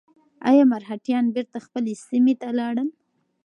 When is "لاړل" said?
2.59-2.89